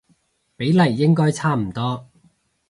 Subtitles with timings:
[0.57, 2.09] 比例應該差唔多